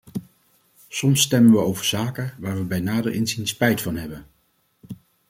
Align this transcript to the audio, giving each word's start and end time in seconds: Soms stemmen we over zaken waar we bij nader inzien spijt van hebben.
Soms 0.87 1.21
stemmen 1.21 1.51
we 1.51 1.57
over 1.57 1.85
zaken 1.85 2.33
waar 2.39 2.55
we 2.55 2.63
bij 2.63 2.79
nader 2.79 3.11
inzien 3.13 3.47
spijt 3.47 3.81
van 3.81 3.95
hebben. 3.95 4.25